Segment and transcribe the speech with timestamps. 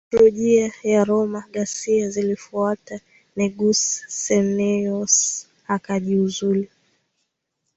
[0.13, 2.99] Liturujia ya Roma Ghasia zilifuata
[3.35, 6.67] Negus Susneyos akajiuzulu